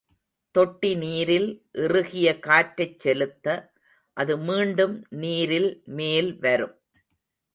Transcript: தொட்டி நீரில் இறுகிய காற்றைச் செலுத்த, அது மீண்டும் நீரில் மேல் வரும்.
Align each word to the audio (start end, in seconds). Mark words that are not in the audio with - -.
தொட்டி 0.55 0.95
நீரில் 0.95 1.49
இறுகிய 1.73 2.39
காற்றைச் 2.39 2.99
செலுத்த, 2.99 3.45
அது 4.17 4.37
மீண்டும் 4.37 4.95
நீரில் 5.09 5.83
மேல் 5.85 6.39
வரும். 6.39 6.75